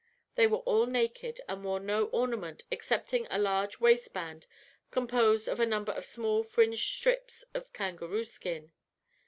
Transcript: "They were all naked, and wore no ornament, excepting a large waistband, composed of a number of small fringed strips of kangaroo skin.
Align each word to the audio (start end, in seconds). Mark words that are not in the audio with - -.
"They 0.33 0.47
were 0.47 0.63
all 0.65 0.87
naked, 0.87 1.41
and 1.47 1.63
wore 1.63 1.79
no 1.79 2.05
ornament, 2.05 2.63
excepting 2.71 3.27
a 3.29 3.37
large 3.37 3.79
waistband, 3.79 4.47
composed 4.89 5.47
of 5.47 5.59
a 5.59 5.63
number 5.67 5.91
of 5.91 6.07
small 6.07 6.41
fringed 6.43 6.79
strips 6.83 7.45
of 7.53 7.71
kangaroo 7.71 8.25
skin. 8.25 8.71